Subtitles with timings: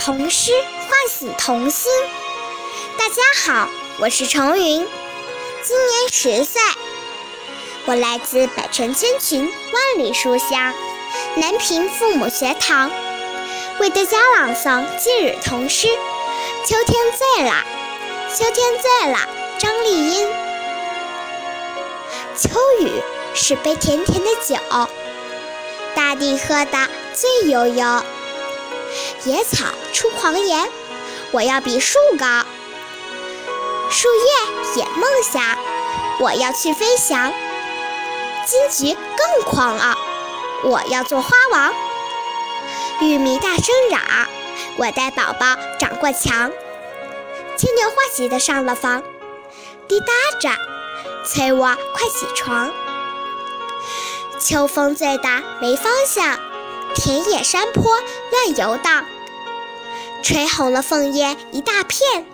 [0.00, 0.50] 童诗
[0.88, 1.92] 唤醒童心。
[2.98, 4.88] 大家好，我是程云，
[5.62, 6.58] 今年十岁，
[7.84, 10.72] 我来自百城千群万里书香
[11.36, 12.90] 南平父母学堂，
[13.78, 15.86] 为大家朗诵今日童诗
[16.66, 17.52] 《秋天醉了》。
[18.34, 19.18] 秋天醉了，
[19.58, 20.26] 张丽英。
[22.38, 22.48] 秋
[22.80, 23.02] 雨
[23.34, 24.56] 是杯甜甜的酒，
[25.94, 28.02] 大地喝得醉悠悠。
[29.24, 30.68] 野草出狂言，
[31.32, 32.44] 我要比树高。
[33.90, 35.58] 树叶也梦想，
[36.20, 37.32] 我要去飞翔。
[38.46, 39.98] 金桔更狂傲，
[40.64, 41.74] 我要做花王。
[43.00, 44.00] 玉米大声嚷，
[44.76, 46.50] 我带宝宝长过墙。
[47.56, 49.02] 牵牛花急得上了房，
[49.86, 50.06] 滴答
[50.40, 50.48] 着
[51.26, 52.72] 催我快起床。
[54.38, 55.28] 秋风醉得
[55.60, 56.38] 没方向，
[56.94, 57.84] 田野山坡
[58.30, 59.04] 乱游荡，
[60.22, 62.24] 吹红了枫叶一大片，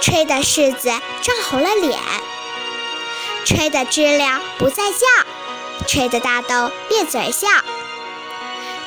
[0.00, 1.98] 吹得柿子涨红了脸，
[3.44, 5.06] 吹得知了不再叫，
[5.86, 7.48] 吹得大豆咧嘴笑，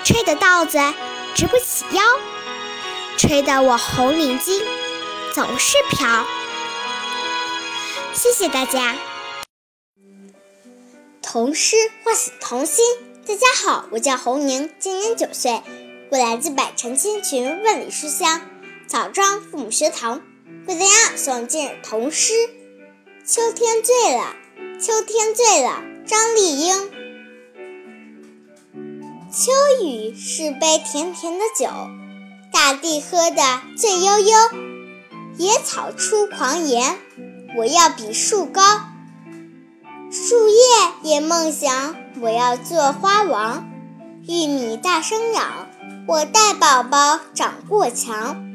[0.04, 0.80] 吹得稻子
[1.36, 2.02] 直不起腰，
[3.18, 4.64] 吹得我红领巾。
[5.34, 6.26] 总是飘。
[8.14, 8.96] 谢谢大家。
[11.22, 12.86] 童诗唤醒童心。
[13.26, 15.64] 大家好，我叫侯宁，今年九岁，
[16.14, 18.42] 我来自百城千群万里书香
[18.86, 20.22] 枣庄父母学堂，
[20.68, 22.34] 为大家诵今日童诗
[23.26, 24.36] 《秋天醉了》。
[24.80, 26.92] 秋天醉了，张丽英。
[29.32, 29.52] 秋
[29.84, 31.66] 雨是杯甜甜的酒，
[32.52, 33.42] 大地喝得
[33.76, 34.38] 醉悠悠。
[35.38, 36.96] 野草出狂言，
[37.58, 38.62] 我要比树高；
[40.12, 40.56] 树叶
[41.02, 43.68] 也梦想，我要做花王。
[44.28, 45.68] 玉米大声嚷，
[46.06, 48.46] 我带宝宝长过墙。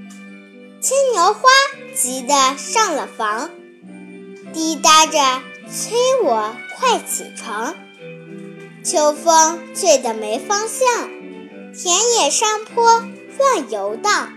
[0.80, 1.41] 牵牛花
[1.96, 3.50] 急得上了房，
[4.52, 5.18] 滴答着
[5.70, 7.75] 催我快起床。
[8.84, 11.10] 秋风醉得没方向，
[11.75, 13.03] 田野山坡
[13.38, 14.28] 乱游荡。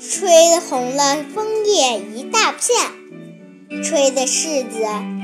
[0.00, 4.78] 吹红了枫叶一大片，吹得柿子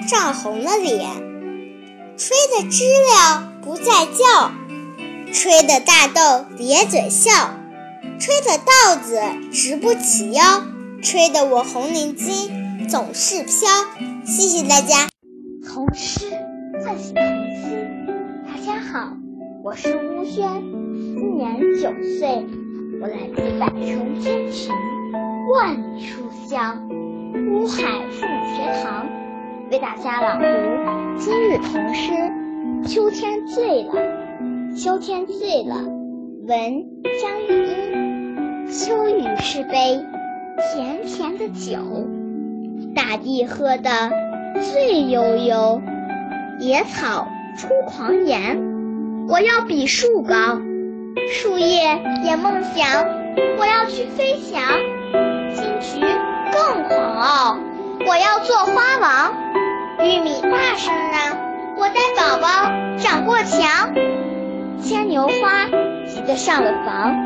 [0.09, 1.11] 涨红了脸，
[2.17, 4.51] 吹得知了不再叫，
[5.35, 7.33] 吹得大豆咧嘴笑，
[8.21, 9.19] 吹得稻子
[9.51, 10.63] 直不起腰，
[11.03, 13.53] 吹得我红领巾总是飘。
[14.25, 15.09] 谢谢大家。
[15.67, 16.27] 童诗
[16.85, 17.25] 唤醒童
[17.61, 17.77] 心。
[18.47, 19.13] 大家好，
[19.65, 20.49] 我是吴轩，
[20.95, 22.47] 今年九岁。
[23.03, 24.73] 我来自百城千群，
[25.53, 26.89] 万里书香，
[27.51, 29.05] 乌海父母学堂，
[29.73, 30.47] 为大家朗读
[31.19, 32.13] 今日童诗
[32.89, 33.93] 《秋天醉了》。
[34.77, 35.77] 秋天醉了，
[36.49, 36.85] 闻
[37.21, 38.67] 江玉英。
[38.69, 40.05] 秋雨是杯
[40.59, 41.79] 甜甜的酒，
[42.93, 44.11] 大地喝得
[44.61, 45.81] 醉悠悠。
[46.59, 48.61] 野草出狂言，
[49.29, 50.35] 我要比树高。
[51.31, 53.07] 树叶也梦想，
[53.57, 54.61] 我要去飞翔。
[55.55, 56.01] 金桔
[56.53, 57.59] 更狂傲，
[58.09, 59.35] 我要做花王。
[60.01, 61.39] 玉米大声嚷，
[61.79, 62.49] 我带宝宝
[62.99, 63.95] 长过墙。
[64.85, 65.65] 牵牛花
[66.07, 67.17] 急得上了房，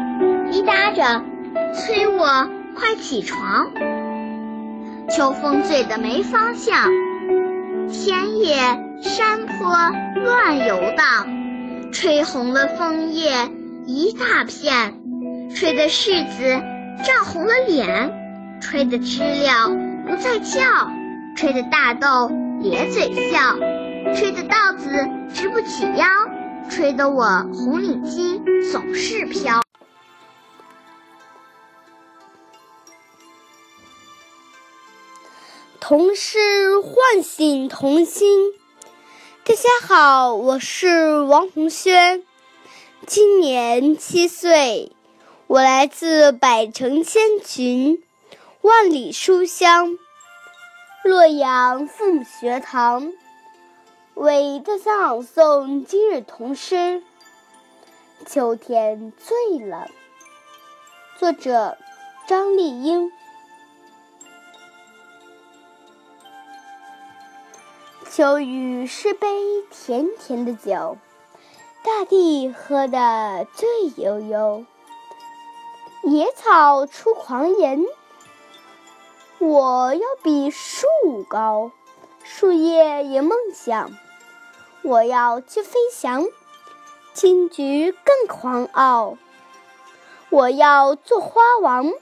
[0.49, 1.25] 滴答着
[1.75, 3.73] 催我快起床。
[5.11, 6.89] 秋风醉得没方向，
[7.91, 8.55] 田野
[9.03, 9.71] 山坡
[10.25, 11.27] 乱游荡，
[11.93, 13.33] 吹红了枫叶。
[13.87, 14.95] 一大片，
[15.53, 16.45] 吹得柿子
[17.03, 18.13] 涨红了脸，
[18.61, 19.69] 吹得知了
[20.07, 20.61] 不再叫，
[21.35, 22.31] 吹得大豆
[22.61, 23.57] 咧嘴笑，
[24.15, 24.91] 吹得稻子
[25.33, 26.07] 直不起腰，
[26.69, 29.63] 吹得我红领巾总是飘。
[35.81, 38.53] 童诗唤醒童心。
[39.45, 42.23] 大家好，我是王红轩。
[43.07, 44.93] 今年七岁，
[45.47, 48.03] 我来自百城千群，
[48.61, 49.99] 万里书香，
[51.03, 53.11] 洛阳父母学堂，
[54.19, 56.75] 为大家朗诵今日童诗
[58.27, 59.89] 《秋天醉了》，
[61.21, 61.79] 作者
[62.27, 63.13] 张丽英。
[68.11, 69.29] 秋雨是杯
[69.71, 70.99] 甜甜的酒。
[71.85, 73.69] 大地喝得醉
[74.03, 74.67] 悠悠，
[76.03, 77.85] 野草出狂言，
[79.39, 80.89] 我要比树
[81.29, 81.71] 高；
[82.25, 83.93] 树叶也梦想，
[84.83, 86.27] 我要去飞翔。
[87.13, 89.19] 金桔更狂傲，
[90.31, 91.93] 我要做花王。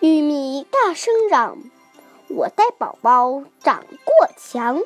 [0.00, 1.58] 玉米大声嚷
[2.28, 4.80] ：“我带宝宝长过墙。”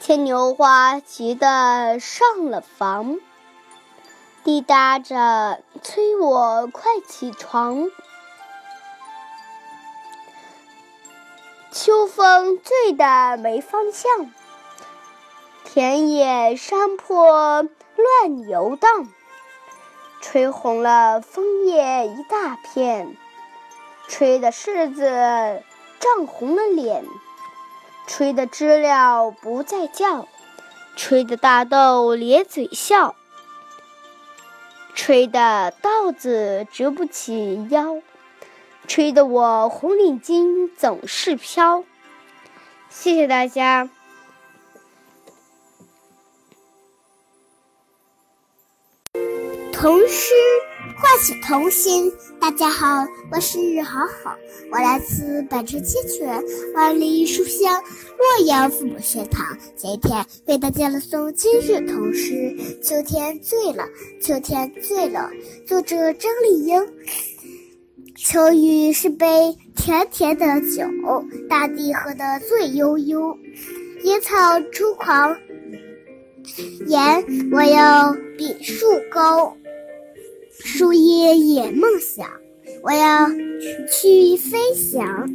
[0.00, 3.20] 牵牛花急得上了房，
[4.42, 7.88] 滴答着催我快起床。
[11.74, 14.30] 秋风醉得没方向，
[15.64, 19.08] 田野山坡乱游荡，
[20.20, 23.16] 吹红了枫叶一大片，
[24.06, 25.62] 吹的柿子
[25.98, 27.06] 涨红了脸。
[28.06, 30.28] 吹的知了不再叫，
[30.94, 33.14] 吹的大豆咧嘴笑，
[34.94, 38.02] 吹的稻子直不起腰，
[38.86, 41.84] 吹得我红领巾总是飘。
[42.90, 43.88] 谢谢大家。
[49.72, 50.34] 童诗
[50.96, 52.12] 唤醒童心。
[52.40, 52.86] 大家好，
[53.30, 54.36] 我是好好，
[54.72, 56.44] 我来自百城千泉，
[56.74, 57.82] 万里书香，
[58.18, 59.56] 洛阳父母学堂。
[59.76, 62.32] 今天为大家朗诵今日童诗
[62.82, 63.84] 《秋天醉了》。
[64.24, 65.30] 秋天醉了，
[65.66, 66.80] 作者张丽英。
[68.24, 69.26] 秋雨是杯
[69.74, 70.86] 甜甜的酒，
[71.48, 73.36] 大地喝得醉悠悠，
[74.04, 75.36] 野草出狂
[76.86, 79.56] 言，我要比树高。
[80.52, 82.30] 树叶也梦想，
[82.84, 85.28] 我要去飞翔。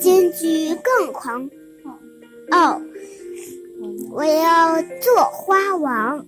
[0.00, 1.48] 金菊更狂
[2.50, 2.82] 傲，
[4.10, 6.26] 我要做花王。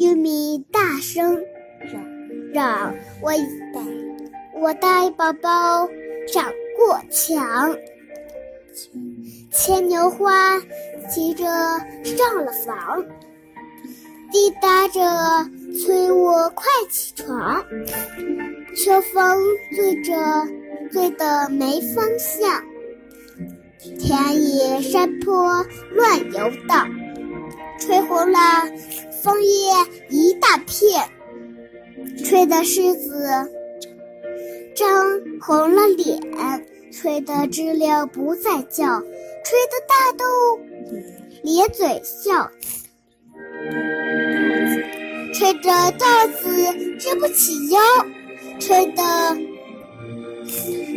[0.00, 1.40] 玉米大声
[2.52, 3.32] 嚷，我
[4.62, 5.88] 我带宝宝
[6.32, 7.76] 长过墙。
[9.50, 10.60] 牵牛花
[11.12, 11.44] 急着
[12.04, 13.04] 上了房。
[14.30, 15.00] 滴答着
[15.80, 17.64] 催我快起床，
[18.76, 19.36] 秋风
[19.74, 20.14] 醉着
[20.92, 22.62] 醉得没方向，
[23.98, 26.88] 田野山坡乱游荡，
[27.80, 28.38] 吹红了
[29.24, 29.72] 枫叶
[30.08, 31.10] 一大片，
[32.24, 33.50] 吹得柿子
[34.74, 36.20] 张红了脸，
[36.92, 40.24] 吹得知了不再叫，吹得大豆
[41.42, 42.50] 咧嘴笑。
[45.34, 47.80] 吹着稻子直不起腰，
[48.60, 49.02] 吹得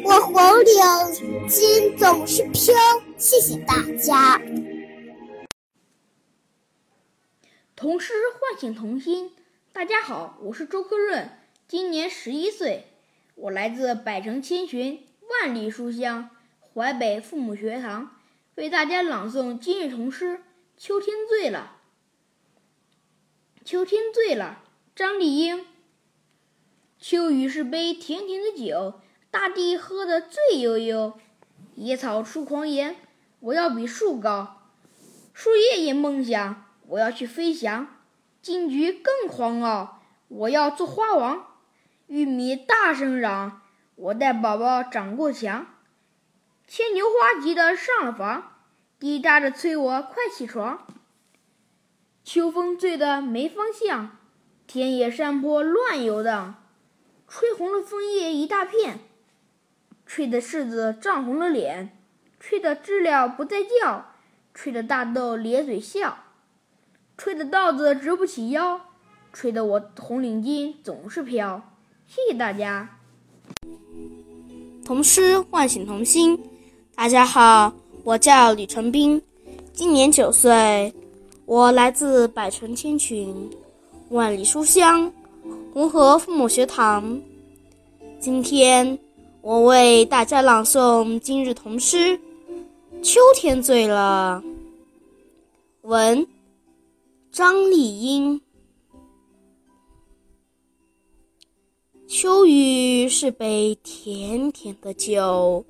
[0.03, 2.73] 我红领巾总是飘。
[3.17, 4.41] 谢谢大家。
[7.75, 9.31] 童诗唤醒童心。
[9.73, 11.29] 大家好，我是周科润，
[11.67, 12.85] 今年十一岁，
[13.35, 16.29] 我来自百城千寻，万里书香
[16.73, 18.15] 淮北父母学堂，
[18.55, 20.37] 为大家朗诵今日童诗
[20.77, 21.73] 《秋天醉了》。
[23.65, 24.63] 秋天醉了，
[24.95, 25.65] 张丽英。
[26.97, 31.19] 秋雨是杯甜甜的酒，大地喝得醉悠悠。
[31.75, 32.95] 野草出狂言，
[33.41, 34.61] 我要比树高。
[35.33, 37.97] 树叶也梦想，我要去飞翔。
[38.41, 41.54] 金菊更狂傲，我要做花王。
[42.07, 43.61] 玉米大声嚷，
[43.95, 45.65] 我带宝宝长过墙。
[46.67, 48.51] 牵牛花急得上了房，
[48.99, 50.85] 滴答着催我快起床。
[52.23, 54.17] 秋风醉得没方向，
[54.67, 56.63] 田野山坡乱游荡，
[57.27, 58.99] 吹红了枫叶一大片，
[60.05, 61.97] 吹得柿子涨红了脸，
[62.39, 64.13] 吹得知了不再叫，
[64.53, 66.19] 吹得大豆咧嘴笑，
[67.17, 68.81] 吹得稻子直不起腰，
[69.33, 71.71] 吹得我红领巾总是飘。
[72.07, 72.87] 谢谢大家。
[74.85, 76.39] 童诗唤醒童心。
[76.95, 79.21] 大家好，我叫李成斌，
[79.73, 80.93] 今年九岁。
[81.45, 83.49] 我来自百城千群，
[84.09, 85.11] 万里书香，
[85.73, 87.19] 红河父母学堂。
[88.19, 88.97] 今天
[89.41, 92.17] 我为大家朗诵今日童诗
[93.03, 94.41] 《秋天醉了》。
[95.81, 96.25] 文：
[97.31, 98.41] 张丽英。
[102.17, 105.65] 秋雨是杯甜甜的酒，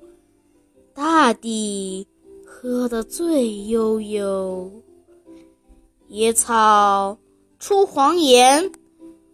[0.94, 2.06] 大地
[2.46, 4.70] 喝得醉悠悠。
[6.06, 7.18] 野草
[7.58, 8.70] 出黄岩，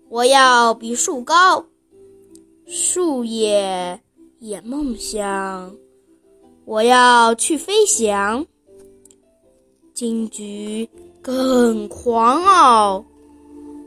[0.09, 1.63] 我要比树高；
[2.65, 4.01] 树叶
[4.39, 5.77] 也梦想，
[6.65, 8.47] 我要去飞翔。
[9.93, 10.89] 金菊
[11.21, 13.05] 更狂傲，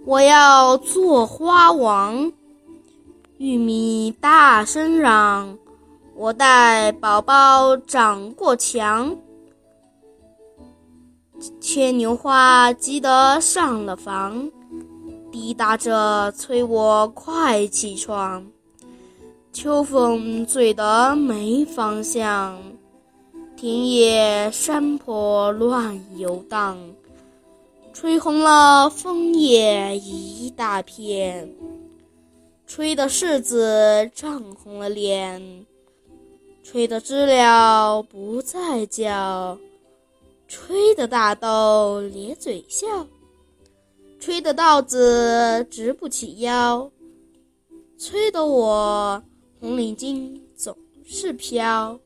[0.06, 2.32] 我要做花王。
[3.38, 5.58] 玉米大声嚷，
[6.16, 9.14] 我带宝宝长过墙。
[11.60, 14.50] 牵牛花急得上了房，
[15.34, 18.46] 滴答着催我快起床。
[19.52, 22.58] 秋风醉得没方向，
[23.58, 26.78] 田野山坡乱游荡，
[27.92, 31.54] 吹红了枫叶一大片，
[32.68, 35.66] 吹得柿子涨红了脸，
[36.64, 39.58] 吹得知了不再叫，
[40.48, 43.08] 吹得大豆咧嘴笑，
[44.20, 46.92] 吹得稻子直不起腰，
[47.98, 49.24] 吹得我。
[49.60, 51.98] 红领巾总是飘。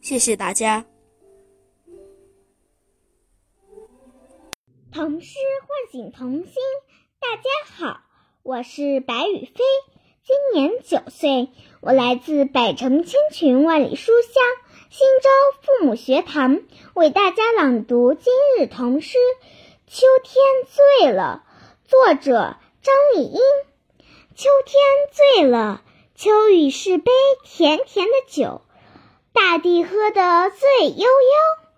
[0.00, 0.84] 谢谢大家。
[4.92, 6.54] 童诗唤醒童心。
[7.20, 7.42] 大家
[7.76, 8.00] 好，
[8.42, 9.62] 我是白雨飞，
[10.24, 11.50] 今年九岁，
[11.82, 14.42] 我来自百城千群万里书香
[14.88, 15.28] 新州
[15.60, 16.62] 父母学堂，
[16.94, 19.18] 为大家朗读今日童诗
[19.86, 20.34] 《秋天
[21.02, 21.44] 醉了》，
[21.90, 23.38] 作者张丽英。
[24.34, 24.80] 秋天
[25.12, 25.82] 醉了，
[26.14, 27.12] 秋雨是杯
[27.44, 28.62] 甜甜的酒，
[29.34, 31.68] 大地喝得醉悠悠。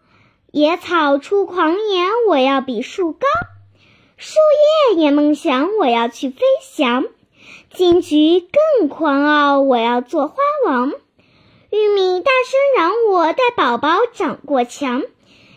[0.53, 3.27] 野草出狂言，我要比树高；
[4.25, 4.39] 树
[4.95, 7.07] 叶也梦想，我要去飞翔。
[7.75, 8.41] 金桔
[8.79, 10.93] 更狂傲，我要做花王。
[11.71, 15.03] 玉米大声嚷，我带宝宝长过墙。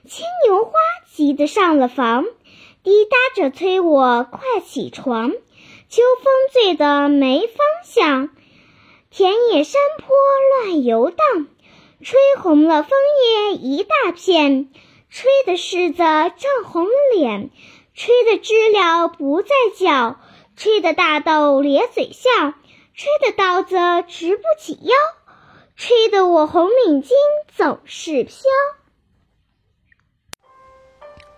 [0.08, 0.72] 牵牛花
[1.14, 2.26] 急得上了房，
[2.82, 5.30] 滴答着催我快起床。
[5.30, 8.30] 秋风醉得没方向，
[9.12, 10.16] 田野山坡
[10.64, 11.46] 乱游荡，
[12.02, 14.72] 吹红了枫叶一大片，
[15.12, 17.52] 吹得柿子涨红了脸，
[17.98, 19.50] 吹得知了不再
[19.80, 20.20] 叫，
[20.58, 22.30] 吹得大豆咧嘴笑，
[22.94, 23.78] 吹得稻子
[24.10, 24.94] 直不起腰，
[25.78, 27.12] 吹得我红领巾
[27.56, 28.36] 总是飘。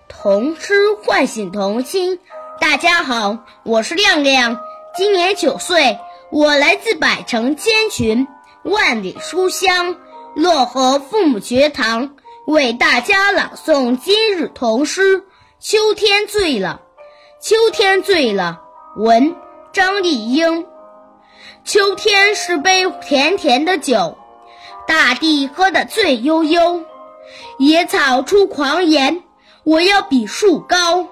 [0.10, 2.20] 童诗唤醒童心。
[2.60, 4.60] 大家好，我是亮亮，
[4.96, 6.00] 今年九岁，
[6.32, 8.28] 我来自百城千群，
[8.64, 9.96] 万里书香
[10.36, 12.16] 漯河父母学堂，
[12.48, 15.20] 为大家朗诵今日童诗
[15.60, 16.82] 《秋天醉了》。
[17.44, 18.62] 秋天醉了，
[18.96, 19.36] 文
[19.74, 20.68] 张丽英。
[21.66, 24.20] 秋天是杯甜甜的酒，
[24.88, 26.84] 大地喝得醉悠悠，
[27.58, 29.24] 野草出狂言，
[29.64, 31.08] 我要比树高。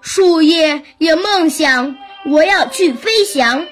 [0.00, 1.94] 树叶也梦想，
[2.30, 3.66] 我要去飞翔；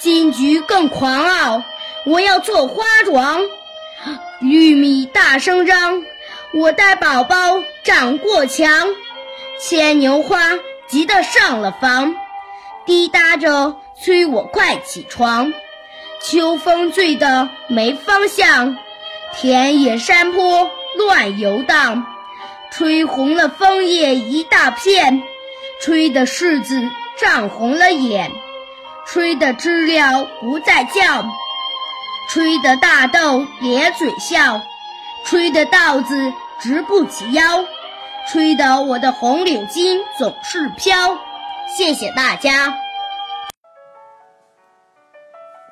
[0.00, 1.62] 金桔更狂傲，
[2.06, 3.40] 我要做花王；
[4.40, 6.02] 玉米大声嚷，
[6.52, 8.88] 我带宝宝长过墙；
[9.66, 12.14] 牵牛花急得上了房，
[12.84, 15.54] 滴答着催我快起床。
[16.20, 18.76] 秋风醉得没方向，
[19.34, 22.04] 田野山坡乱游荡，
[22.70, 25.22] 吹红了枫叶一大片。
[25.80, 26.86] 吹得柿子
[27.18, 28.30] 涨红了眼，
[29.06, 31.24] 吹得知了不再叫，
[32.28, 34.60] 吹得大豆咧嘴笑，
[35.24, 37.64] 吹得稻子直不起腰，
[38.26, 41.18] 吹得我的红领巾总是飘。
[41.68, 42.74] 谢谢大家。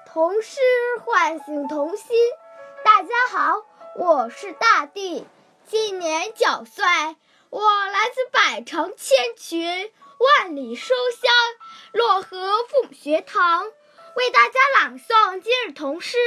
[0.07, 0.61] 童诗
[1.03, 2.15] 唤醒童心。
[2.85, 3.63] 大家好，
[3.97, 5.27] 我是大地，
[5.67, 6.85] 今年九岁，
[7.49, 9.91] 我来自百城千群。
[10.19, 11.33] 万里书香，
[11.95, 13.65] 漯河父母学堂
[14.15, 16.17] 为大家朗诵今日童诗《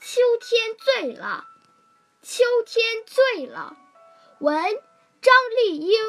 [0.00, 1.44] 秋天醉了》。
[2.28, 3.76] 秋天醉了，
[4.40, 4.62] 文
[5.20, 6.00] 张丽英。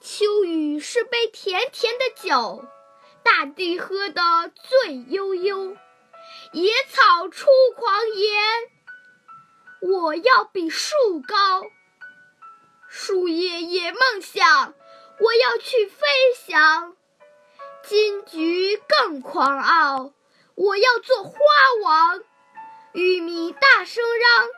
[0.00, 2.64] 秋雨是杯甜甜的酒，
[3.22, 4.22] 大地喝得
[4.54, 5.76] 醉悠悠。
[6.52, 8.42] 野草出狂言，
[9.80, 10.94] 我要比树
[11.26, 11.66] 高。
[12.88, 14.74] 树叶也梦想。
[15.20, 16.06] 我要去飞
[16.46, 16.96] 翔，
[17.82, 20.12] 金桔更狂傲，
[20.54, 21.32] 我要做花
[21.82, 22.22] 王。
[22.92, 24.48] 玉米大声嚷，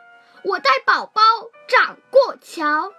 [0.43, 1.21] 我带宝宝
[1.67, 2.93] 长过墙。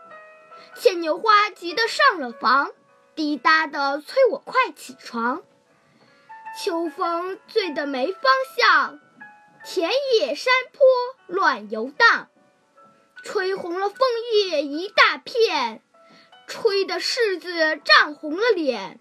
[0.77, 2.73] 牵牛花急得上了房，
[3.15, 5.43] 滴答的催我快起床。
[6.59, 8.23] 秋风醉得没方
[8.57, 9.01] 向，
[9.65, 10.85] 田野山坡
[11.27, 12.29] 乱游荡，
[13.23, 13.99] 吹红了枫
[14.35, 15.83] 叶一大片。
[16.49, 19.01] 吹得柿子涨红了脸，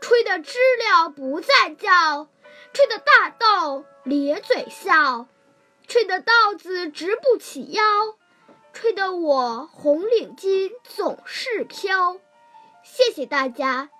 [0.00, 2.28] 吹得知了不再叫，
[2.72, 5.26] 吹得大豆咧嘴笑，
[5.86, 7.82] 吹得稻子直不起腰，
[8.72, 12.18] 吹得我红领巾总是飘。
[12.82, 13.90] 谢谢大家。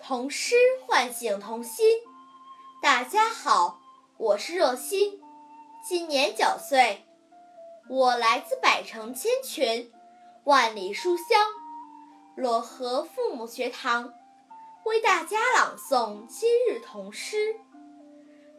[0.00, 0.54] 童诗
[0.86, 1.98] 唤醒童心。
[2.82, 3.80] 大家好，
[4.18, 5.20] 我是若欣，
[5.84, 7.04] 今年九岁。
[7.88, 9.90] 我来自百城千群，
[10.44, 11.24] 万里书香，
[12.36, 14.12] 漯河父母学堂
[14.84, 17.56] 为大家朗诵今日童诗。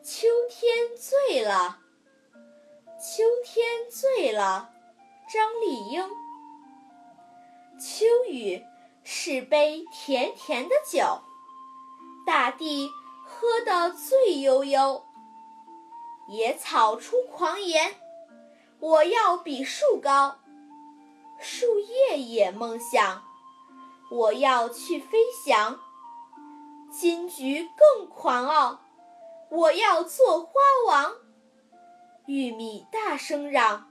[0.04, 1.80] 秋天醉了，
[3.00, 4.72] 秋天醉了，
[5.32, 6.10] 张丽英。
[7.80, 8.66] 秋雨
[9.04, 11.22] 是杯甜甜的酒，
[12.26, 12.90] 大地
[13.24, 15.06] 喝得醉悠悠。
[16.28, 17.94] 野草出狂言，
[18.80, 20.40] 我要比树高；
[21.40, 23.24] 树叶也梦想，
[24.10, 25.80] 我要去飞翔。
[26.92, 28.80] 金菊更狂傲，
[29.52, 30.52] 我要做花
[30.88, 31.14] 王。
[32.28, 33.88] 玉米大声嚷，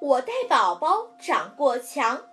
[0.00, 2.24] 我带宝宝长过墙。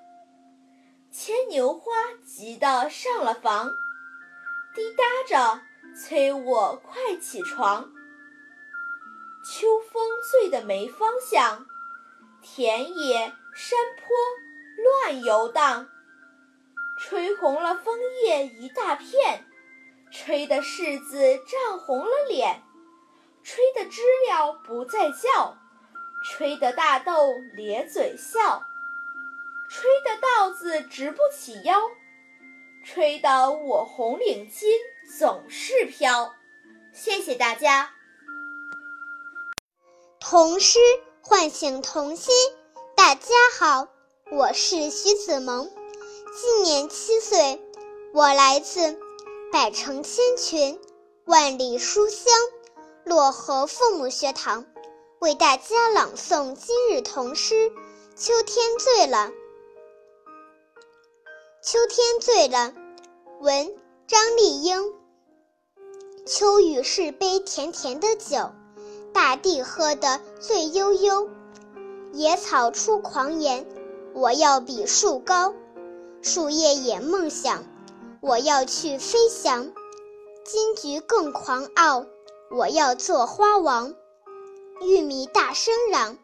[1.11, 1.91] 牵牛花
[2.25, 3.69] 急得上了房，
[4.73, 5.61] 滴答着
[5.93, 7.91] 催我快起床。
[9.43, 11.65] 秋风醉得没方向，
[12.41, 14.15] 田野山坡
[14.83, 15.89] 乱游荡，
[16.97, 19.45] 吹红了枫叶一大片，
[20.09, 22.61] 吹得柿子涨红了脸，
[23.45, 25.55] 吹得知了不再叫，
[26.25, 28.63] 吹得大豆咧嘴笑，
[29.69, 31.79] 吹得稻子直不起腰，
[32.83, 34.65] 吹得我红领巾
[35.19, 36.33] 总是飘。
[36.91, 37.91] 谢谢大家。
[40.19, 40.79] 童诗
[41.21, 42.33] 唤醒童心。
[42.95, 43.87] 大家好，
[44.31, 45.69] 我是徐子萌，
[46.33, 47.61] 今年七岁，
[48.11, 48.97] 我来自
[49.51, 50.81] 百城千群、
[51.25, 52.33] 万里书香
[53.05, 54.65] 漯河父母学堂，
[55.19, 57.69] 为大家朗诵今日童诗
[58.15, 59.29] 《秋天醉了》。
[61.61, 62.73] 秋天醉了，
[63.41, 63.71] 文
[64.07, 64.91] 张丽英。
[66.25, 68.49] 秋雨是杯甜甜的酒。
[69.13, 71.29] 大地喝得醉悠悠，
[72.11, 73.67] 野草出狂言，
[74.15, 75.53] 我要比树高；
[76.23, 77.63] 树叶也梦想，
[78.19, 79.71] 我要去飞翔。
[80.43, 82.05] 金菊更狂傲，
[82.51, 83.93] 我要做花王。
[84.81, 86.17] 玉米大声嚷，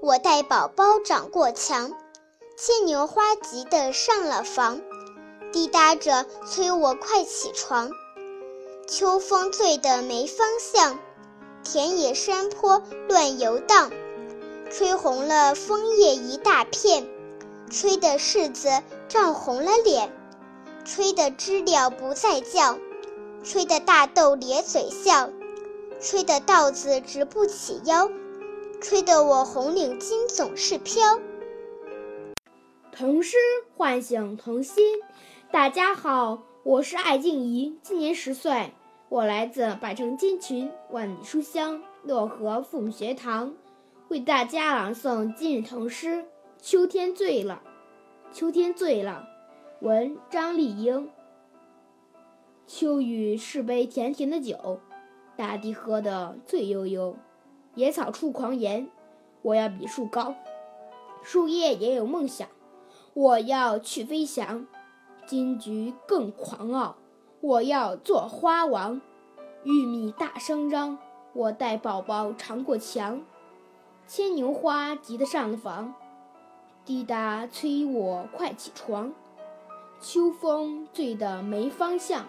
[0.00, 1.92] 我带宝宝长过墙。
[2.56, 4.80] 牵牛花急得上了房，
[5.52, 7.90] 滴答着催我快起床。
[8.86, 10.98] 秋风醉得没方向。
[11.62, 13.90] 田野山坡乱游荡，
[14.70, 17.06] 吹红了枫叶一大片，
[17.70, 20.10] 吹得柿子涨红了脸，
[20.84, 22.78] 吹得知了不再叫，
[23.44, 25.28] 吹得大豆咧嘴笑，
[26.00, 28.10] 吹得稻子直不起腰，
[28.80, 31.20] 吹得我红领巾总是飘。
[32.90, 33.36] 童诗
[33.76, 34.82] 唤醒童心，
[35.52, 38.72] 大家好，我是艾静怡，今年十岁。
[39.10, 43.52] 我来自百城金群、万里书香漯河父母学堂，
[44.08, 46.22] 为大家朗诵今日童诗
[46.62, 47.60] 《秋天醉了》。
[48.34, 49.28] 秋天醉了，
[49.80, 51.10] 文张丽英。
[52.66, 54.80] 秋雨是杯甜甜的酒，
[55.40, 57.16] 大地喝得醉悠悠。
[57.74, 58.90] 野草出狂言，
[59.40, 60.34] 我要比树高；
[61.22, 62.46] 树叶也有梦想，
[63.14, 64.66] 我要去飞翔。
[65.24, 66.96] 金菊更狂傲。
[67.40, 69.00] 我要做花王，
[69.64, 70.98] 玉米大声嚷，
[71.32, 73.22] 我带宝宝尝过墙。
[74.06, 75.94] 牵牛花急得上房，
[76.84, 79.14] 滴答催我快起床。
[80.02, 82.26] 秋风醉得没方向，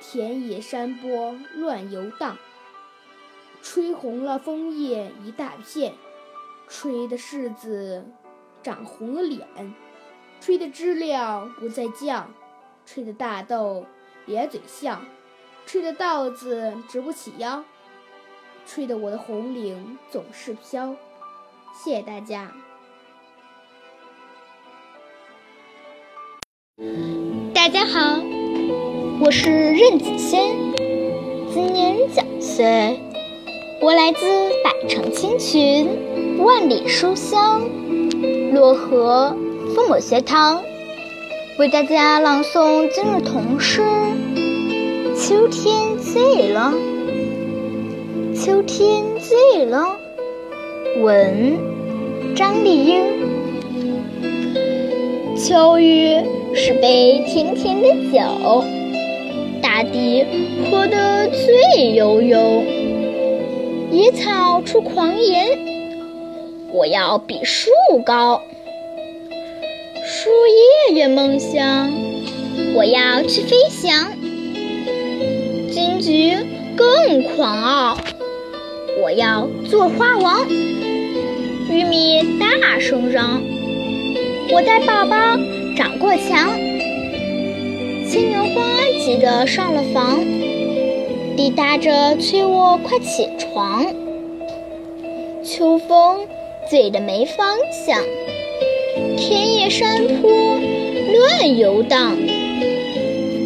[0.00, 2.36] 田野山坡乱游荡。
[3.62, 5.94] 吹红了枫叶一大片，
[6.66, 8.06] 吹得柿子
[8.62, 9.74] 长红了脸，
[10.40, 12.26] 吹得知了不再叫，
[12.86, 13.86] 吹得大豆。
[14.26, 15.00] 咧嘴笑，
[15.66, 17.64] 吹得稻子直不起腰，
[18.64, 20.94] 吹得我的红领总是飘。
[21.74, 22.52] 谢谢大家。
[27.52, 28.22] 大家好，
[29.30, 30.56] 我是任子轩，
[31.54, 32.98] 今年九岁，
[33.80, 34.26] 我来自
[34.64, 35.86] 百城千群，
[36.38, 37.62] 万里书香
[38.52, 39.32] 漯河
[39.72, 40.60] 父母学堂。
[41.60, 43.82] 为大家朗诵今日童诗
[45.14, 46.74] 《秋天醉了》。
[48.36, 49.96] 秋天醉了，
[51.04, 51.56] 文
[52.34, 53.04] 张丽英。
[55.36, 56.16] 秋雨
[56.52, 58.64] 是杯甜甜的酒，
[59.92, 60.24] 地
[60.70, 62.62] 喝得醉悠悠。
[63.90, 65.58] 野草出狂言，
[66.72, 67.70] 我要比树
[68.04, 68.40] 高。
[70.06, 70.30] 树
[70.88, 71.92] 叶也梦想，
[72.74, 74.12] 我要去飞翔。
[75.70, 76.36] 金菊
[76.76, 77.98] 更狂傲，
[79.02, 80.48] 我要做花王。
[80.48, 83.42] 玉米大声嚷，
[84.52, 85.16] 我带宝宝
[85.76, 86.69] 长过墙。
[88.10, 88.60] 牵牛花
[88.98, 90.18] 急得上了房，
[91.36, 93.86] 滴答着催我快起床。
[95.44, 96.26] 秋风
[96.68, 98.02] 醉得没方向，
[99.16, 102.16] 田野山坡乱游荡，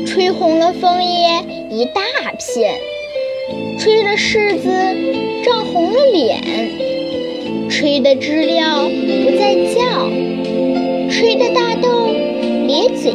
[0.07, 2.00] 吹红了枫叶一大
[2.38, 2.81] 片，
[3.79, 4.70] 吹得柿子
[5.44, 6.40] 涨红了脸，
[7.68, 10.09] 吹得知了不再叫，
[11.11, 12.07] 吹得大豆
[12.66, 13.12] 咧嘴。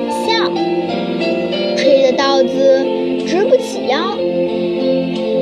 [2.19, 2.86] 稻子
[3.25, 4.17] 直不起腰，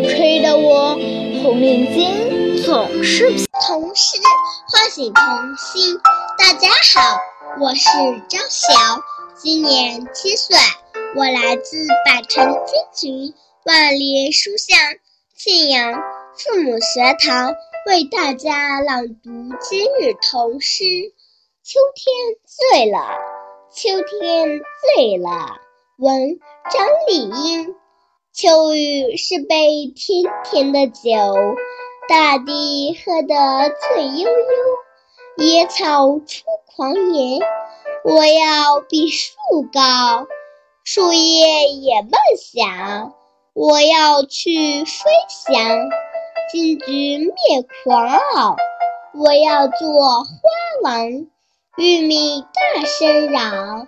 [0.07, 0.93] 吹得我
[1.41, 3.31] 红领巾总是
[3.65, 4.19] 童诗
[4.71, 5.25] 唤醒童
[5.57, 5.97] 心。
[6.37, 7.19] 大家好，
[7.59, 7.89] 我是
[8.29, 9.01] 张晓，
[9.35, 10.55] 今年七岁，
[11.15, 13.33] 我来自百城金群
[13.65, 14.77] 万里书香
[15.35, 15.93] 庆阳
[16.35, 17.55] 父母学堂，
[17.87, 19.31] 为大家朗读
[19.67, 20.83] 今日童诗。
[21.63, 22.13] 秋天
[22.45, 22.99] 醉了，
[23.73, 24.61] 秋天
[24.95, 25.57] 醉了。
[25.99, 26.39] 闻
[26.71, 27.75] 张丽英，
[28.31, 31.09] 秋雨是杯甜甜的酒，
[32.07, 37.39] 大地喝得醉悠悠，野草出狂言。
[38.03, 39.31] 我要比树
[39.73, 40.27] 高，
[40.83, 43.15] 树叶也梦想，
[43.55, 45.89] 我要去飞翔。
[46.51, 47.33] 金菊灭
[47.83, 48.55] 狂傲，
[49.15, 50.29] 我要做花
[50.83, 51.09] 王。
[51.75, 53.87] 玉米大声嚷。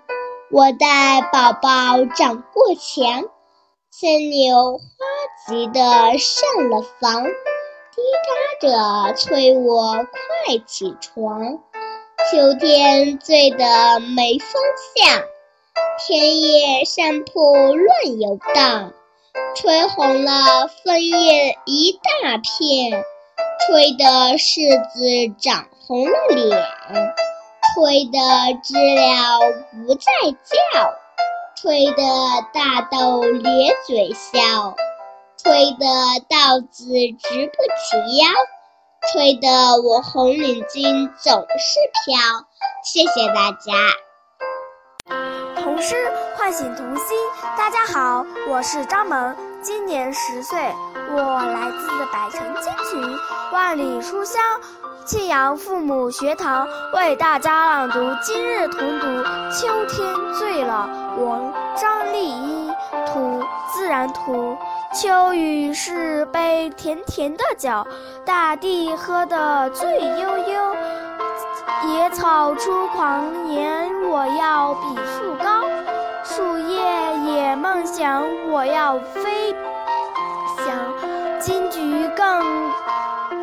[0.51, 3.25] 我带宝宝长过墙，
[3.91, 4.83] 牵牛花
[5.47, 11.59] 急得上了房，滴答着催我快起床。
[12.31, 14.49] 秋天醉得没方
[14.95, 15.21] 向，
[15.99, 18.91] 田野山坡乱游荡，
[19.55, 21.91] 吹红了枫叶一
[22.23, 23.03] 大片，
[23.67, 26.59] 吹得柿子长红了脸。
[27.73, 28.19] 吹得
[28.63, 29.39] 知了
[29.86, 30.12] 不再
[30.43, 30.93] 叫，
[31.55, 32.03] 吹得
[32.53, 34.73] 大豆咧嘴笑，
[35.38, 35.86] 吹得
[36.27, 38.27] 稻子直不起腰，
[39.12, 42.19] 吹得我红领巾总是飘。
[42.84, 43.73] 谢谢大家。
[45.62, 45.95] 童诗
[46.38, 47.17] 唤醒童心。
[47.58, 50.60] 大家好，我是张萌，今年十岁，
[51.12, 53.17] 我来自百城千群，
[53.51, 54.41] 万里书香。
[55.10, 59.08] 庆阳父母学堂为大家朗读今日同读
[59.52, 60.88] 《秋天醉了》，
[61.19, 62.72] 文张丽一
[63.08, 63.43] 图
[63.74, 64.56] 自然图。
[64.93, 67.88] 秋雨是杯甜甜的酒，
[68.24, 70.76] 大地喝得醉悠悠。
[71.88, 75.65] 野草出狂言，我要比树高；
[76.24, 76.78] 树叶
[77.26, 79.56] 也梦想，我要飞
[80.58, 80.78] 翔。
[81.39, 82.69] 金菊更。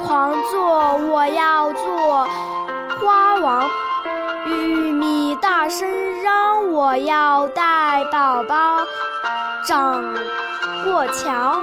[0.04, 2.26] 狂做，我要做
[3.00, 3.68] 花王；
[4.46, 5.88] 玉米大声
[6.22, 8.84] 嚷，我要带宝宝
[9.66, 10.02] 长
[10.84, 11.60] 过桥。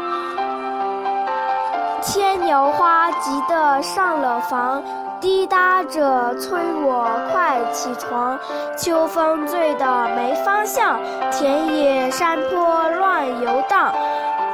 [2.02, 4.84] 牵牛花急得上了房，
[5.22, 8.38] 滴答着催我快起床。
[8.78, 11.00] 秋风醉得没方向，
[11.32, 13.93] 田野山坡乱游荡。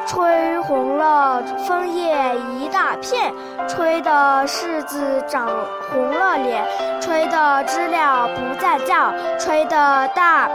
[0.10, 3.32] 吹红了枫叶一大片，
[3.68, 5.48] 吹得柿子长
[5.92, 6.66] 红了脸，
[7.00, 10.50] 吹得知了不再叫，吹得大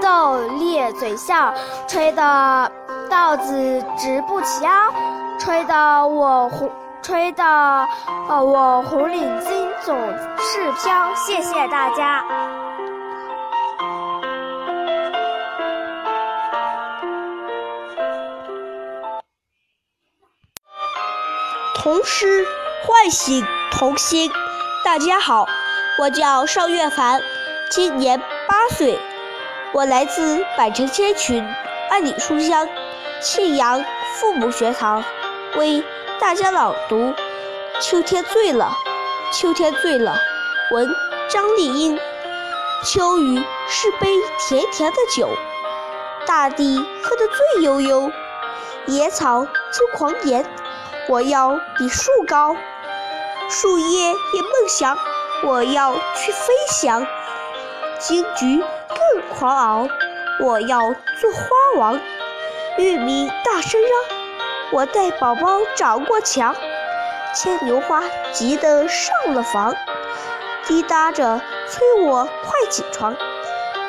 [0.00, 1.52] 豆咧嘴笑，
[1.86, 2.72] 吹得
[3.10, 4.70] 稻子直不起腰，
[5.38, 5.74] 吹得
[6.08, 6.70] 我红，
[7.02, 7.44] 吹得
[8.30, 9.94] 呃我红领巾总
[10.38, 11.14] 是飘。
[11.14, 12.24] 谢谢大家。
[21.84, 22.46] 童诗
[22.86, 24.32] 唤醒童心。
[24.82, 25.46] 大家好，
[25.98, 27.20] 我叫邵月凡，
[27.68, 28.18] 今年
[28.48, 28.98] 八岁，
[29.74, 31.46] 我来自百城千群，
[31.90, 32.66] 万里书香，
[33.20, 35.04] 庆阳父母学堂，
[35.56, 35.84] 为
[36.18, 36.96] 大家朗读
[37.82, 38.72] 《秋天醉了》。
[39.38, 40.16] 秋天醉了，
[40.70, 40.88] 文
[41.28, 42.00] 张丽英。
[42.82, 44.08] 秋雨是杯
[44.48, 45.28] 甜甜的酒，
[46.24, 48.10] 大地喝得醉悠悠，
[48.86, 50.46] 野草出狂言。
[51.06, 52.56] 我要比树高，
[53.50, 54.96] 树叶也梦想，
[55.44, 57.06] 我要去飞翔。
[57.98, 59.88] 金菊更狂傲，
[60.40, 62.00] 我要做花王。
[62.78, 63.90] 玉米大声嚷，
[64.72, 66.56] 我带宝宝长过墙。
[67.34, 69.74] 牵牛花急得上了房，
[70.66, 73.14] 滴答着催我快起床。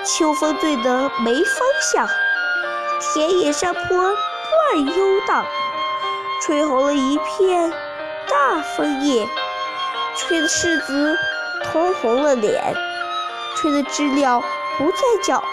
[0.04, 2.10] 秋风醉得没方向，
[3.00, 5.46] 田野山坡乱游荡。
[6.46, 7.74] 吹红了一片
[8.30, 9.28] 大枫叶，
[10.16, 11.18] 吹得柿子
[11.64, 12.76] 通红了脸，
[13.56, 14.44] 吹的知了
[14.78, 15.44] 不再叫，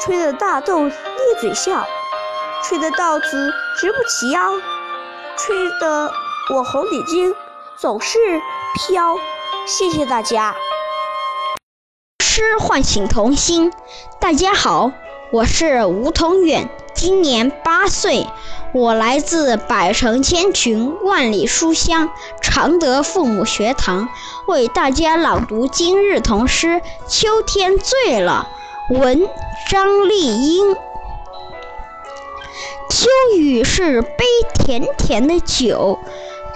[0.00, 0.92] 吹的大豆咧
[1.40, 1.86] 嘴笑，
[2.64, 4.54] 吹的稻子直不起腰，
[5.36, 6.10] 吹的
[6.52, 7.32] 我红领巾
[7.76, 8.18] 总是
[8.74, 9.16] 飘。
[9.64, 10.56] 谢谢大家。
[12.24, 13.72] 诗唤醒童心。
[14.18, 14.90] 大家好，
[15.30, 18.26] 我是吴同远，今年八岁，
[18.72, 22.08] 我来自百城千群、万里书香
[22.40, 24.08] 常德父母学堂，
[24.48, 26.66] 为大家朗读今日童诗
[27.06, 28.48] 《秋天醉了》，
[28.98, 29.28] 文
[29.70, 30.74] 张丽英。
[32.88, 35.98] 秋雨是杯甜甜的酒，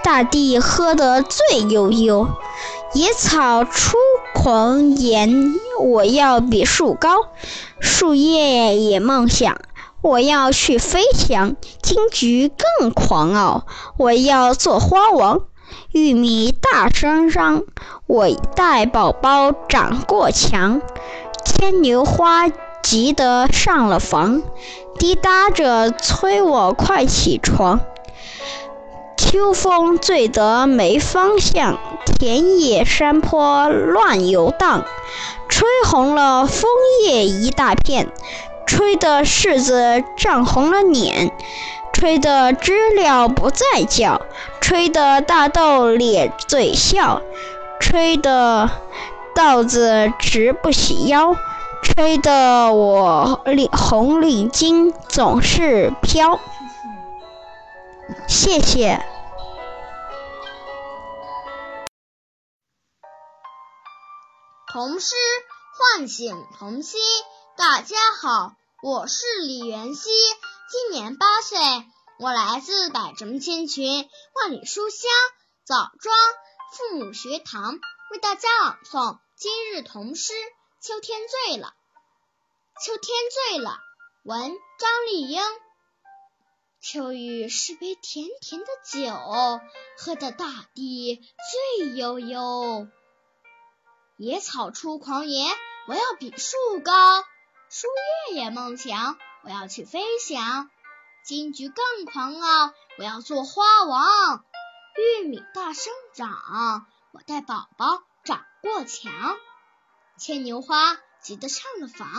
[0.03, 2.27] 大地喝得醉悠悠。
[2.93, 3.95] 野草出
[4.33, 7.27] 狂言，我要比树高；
[7.79, 9.61] 树叶也梦想，
[10.01, 11.55] 我要去飞翔。
[11.81, 13.65] 金桔更狂傲，
[13.97, 15.41] 我要做花王。
[15.91, 17.63] 玉米大声嚷，
[18.07, 20.81] 我带宝宝长过墙。
[21.45, 22.49] 牵牛花
[22.81, 24.41] 急得上了房，
[24.97, 27.79] 滴答着催我快起床。
[29.17, 34.83] 秋风醉得没方向，田野山坡乱游荡，
[35.47, 36.69] 吹红了枫
[37.05, 38.11] 叶一大片，
[38.65, 41.31] 吹得柿子涨红了脸，
[41.93, 44.21] 吹得知了不再叫，
[44.61, 47.21] 吹得大豆咧嘴笑，
[47.79, 48.69] 吹得
[49.35, 51.35] 稻子直不起腰，
[51.83, 56.39] 吹得我领红领巾总是飘。
[58.27, 59.01] 谢谢。
[64.71, 65.15] 童诗
[65.97, 66.99] 唤醒童心。
[67.61, 70.09] 大家好，我是李元熙，
[70.67, 71.59] 今年八岁，
[72.17, 75.11] 我来自百城千群、万里书香
[75.63, 76.15] 枣庄
[76.73, 80.33] 父母学堂，为大家朗诵今日童诗
[80.81, 81.75] 《秋天醉了》。
[82.83, 83.77] 秋天醉了，
[84.23, 85.39] 文张丽英。
[86.81, 89.61] 秋雨是杯甜甜的酒，
[89.99, 91.21] 喝得大地
[91.77, 92.87] 醉悠悠。
[94.17, 95.47] 野草出狂言，
[95.87, 97.23] 我要比树高；
[97.73, 97.87] 树
[98.31, 100.69] 叶也梦想，我要去飞翔。
[101.23, 104.43] 金桔更狂傲，我要做花王。
[104.97, 109.13] 玉米大生长，我带宝宝长过墙。
[110.17, 112.09] 牵牛花急得上了房，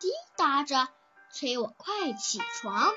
[0.00, 0.88] 滴答着
[1.34, 2.90] 催我快起床。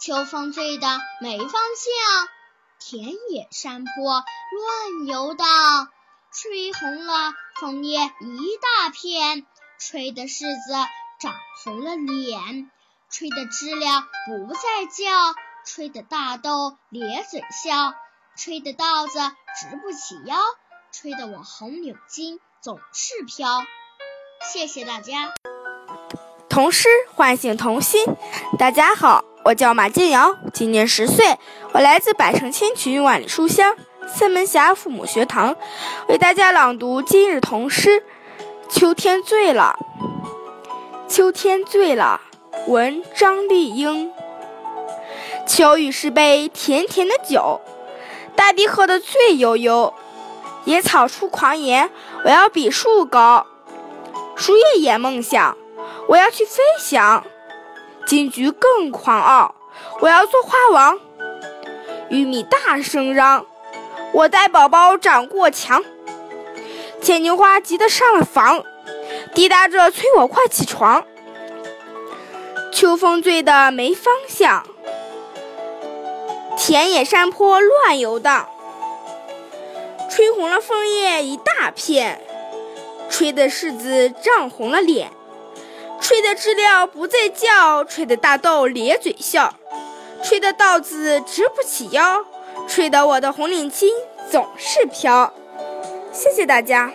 [0.00, 2.28] 秋风醉的没方向，
[2.80, 5.46] 田野山坡乱游荡。
[6.30, 9.46] 吹红了枫叶一大片，
[9.80, 10.72] 吹得柿子
[11.20, 12.68] 长红了脸，
[13.08, 15.06] 吹得知了不再叫，
[15.64, 17.94] 吹得大豆咧嘴笑，
[18.36, 20.36] 吹得稻子直不起腰，
[20.90, 23.64] 吹得我红领巾总是飘。
[24.52, 25.32] 谢谢大家。
[26.48, 28.04] 童诗唤醒童心。
[28.58, 31.38] 大家好，我叫马静瑶，今年十岁，
[31.72, 33.76] 我来自百城千群，万里书香。
[34.08, 35.54] 三门峡父母学堂
[36.08, 38.00] 为大家朗读今日童诗
[38.70, 39.78] 《秋天醉了》。
[41.08, 42.20] 秋天醉了，
[42.66, 44.12] 文张丽英。
[45.46, 47.62] 秋雨是杯甜甜的酒，
[48.36, 49.94] 大地喝得醉悠悠。
[50.64, 51.90] 野草出狂言，
[52.24, 53.46] 我要比树高；
[54.36, 55.56] 树叶也梦想，
[56.08, 57.24] 我要去飞翔。
[58.06, 59.54] 金桔更狂傲，
[60.00, 60.98] 我要做花王。
[62.10, 63.46] 玉米大声嚷。
[64.12, 65.82] 我带宝宝长过墙，
[67.00, 68.64] 牵牛花急得上了房，
[69.34, 71.04] 滴答着催我快起床。
[72.72, 74.64] 秋风醉得没方向，
[76.56, 78.48] 田野山坡乱游荡，
[80.10, 82.20] 吹红了枫叶一大片，
[83.08, 85.10] 吹得柿子涨红了脸，
[86.00, 89.54] 吹得知了不再叫，吹得大豆咧嘴笑，
[90.22, 92.24] 吹得稻子直不起腰。
[92.68, 93.86] 吹得我的红领巾
[94.30, 95.32] 总是飘，
[96.18, 96.92] 谢谢大家。